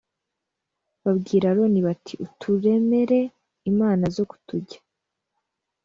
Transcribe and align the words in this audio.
babwira 1.03 1.45
aroni 1.51 1.79
bati 1.87 2.13
uturemere 2.25 3.19
imana 3.71 4.05
zo 4.15 4.23
kutujya 4.29 4.79